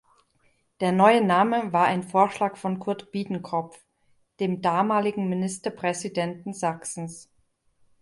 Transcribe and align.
Der 0.79 0.91
neue 0.91 1.23
Name 1.23 1.73
war 1.73 1.85
ein 1.85 2.01
Vorschlag 2.01 2.57
von 2.57 2.79
Kurt 2.79 3.11
Biedenkopf, 3.11 3.79
dem 4.39 4.59
damaligen 4.63 5.29
Ministerpräsidenten 5.29 6.55
Sachsens. 6.55 7.29